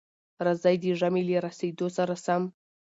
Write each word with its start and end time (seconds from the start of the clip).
راځئ، 0.45 0.75
د 0.81 0.83
ژمي 0.99 1.21
له 1.27 1.37
را 1.39 1.41
رسېدو 1.47 1.87
سره 1.97 2.15
سم، 2.25 2.41